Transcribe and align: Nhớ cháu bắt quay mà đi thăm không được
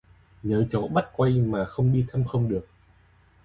Nhớ 0.43 0.65
cháu 0.71 0.87
bắt 0.87 1.05
quay 1.15 1.31
mà 1.31 1.65
đi 1.93 2.05
thăm 2.11 2.23
không 2.23 2.49
được 2.49 2.67